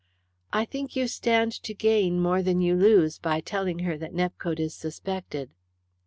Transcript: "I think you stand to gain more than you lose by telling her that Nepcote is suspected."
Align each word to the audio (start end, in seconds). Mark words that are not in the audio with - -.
"I 0.51 0.65
think 0.65 0.95
you 0.95 1.07
stand 1.07 1.51
to 1.61 1.75
gain 1.75 2.19
more 2.19 2.41
than 2.41 2.59
you 2.59 2.75
lose 2.75 3.19
by 3.19 3.39
telling 3.39 3.77
her 3.85 3.99
that 3.99 4.15
Nepcote 4.15 4.59
is 4.59 4.73
suspected." 4.73 5.51